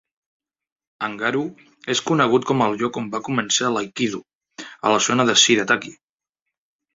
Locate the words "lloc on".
2.79-3.11